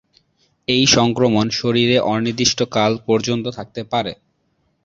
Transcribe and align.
এই 0.67 0.83
সংক্রমণ 0.87 1.45
শরীরে 1.51 1.97
অনির্দিষ্ট 2.11 2.59
কাল 2.71 2.91
পর্যন্ত 3.07 3.45
থাকতে 3.57 3.81
পারে। 3.83 4.13